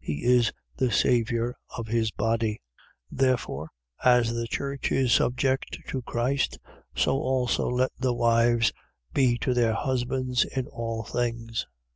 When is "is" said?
0.24-0.50, 4.90-5.12